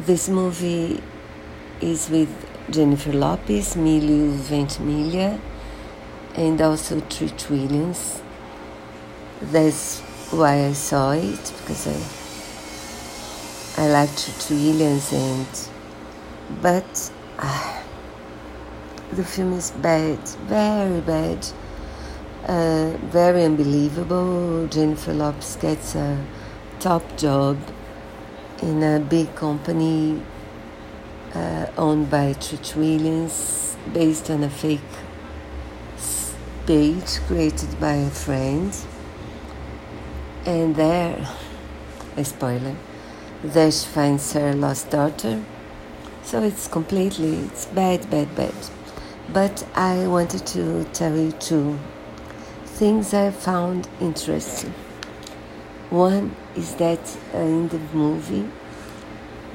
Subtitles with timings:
[0.00, 1.02] This movie
[1.80, 2.30] is with
[2.70, 5.40] Jennifer Lopez, Milo Ventimiglia,
[6.36, 8.22] and also Treat Williams.
[9.42, 9.98] That's
[10.30, 15.68] why I saw it because I I like Treat Williams and
[16.62, 17.10] but
[17.40, 17.82] uh,
[19.12, 21.44] the film is bad, very bad,
[22.46, 24.68] uh, very unbelievable.
[24.68, 26.24] Jennifer Lopez gets a
[26.78, 27.56] top job
[28.62, 30.22] in a big company
[31.34, 34.80] uh, owned by Treat Williams, based on a fake
[36.66, 38.76] page created by a friend.
[40.44, 41.28] And there,
[42.16, 42.76] a spoiler,
[43.42, 45.42] there she finds her lost daughter.
[46.22, 48.54] So it's completely, it's bad, bad, bad.
[49.32, 51.78] But I wanted to tell you two
[52.64, 54.74] things I found interesting.
[55.90, 57.00] One is that
[57.34, 58.46] uh, in the movie,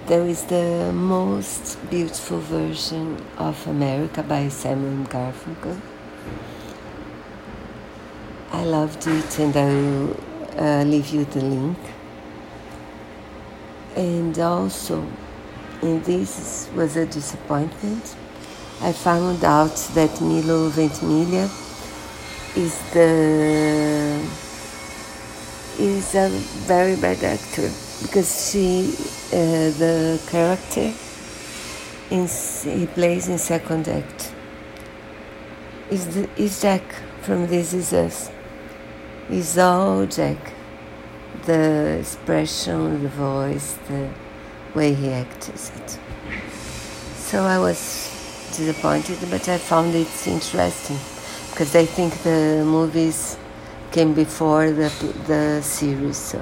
[0.08, 5.80] there is the most beautiful version of America by Simon Garfunkel.
[8.52, 10.18] I loved it and I will
[10.58, 11.78] uh, leave you the link.
[13.96, 15.06] And also,
[15.84, 18.16] and this was a disappointment,
[18.82, 21.48] I found out that Milo Ventimiglia
[22.56, 24.43] is the
[26.04, 26.30] is a
[26.68, 27.70] very bad actor
[28.02, 28.94] because she
[29.32, 30.94] uh, the character
[32.10, 32.28] in,
[32.64, 34.34] he plays in second act
[35.90, 36.84] is the, is Jack
[37.22, 38.32] from This Is Us.
[39.30, 40.38] Is all Jack.
[41.46, 44.10] The expression, the voice, the
[44.74, 46.00] way he acts it.
[47.16, 47.80] So I was
[48.56, 50.98] disappointed, but I found it interesting
[51.50, 53.38] because I think the movies
[53.94, 54.90] came before the
[55.28, 56.18] the series.
[56.18, 56.40] So.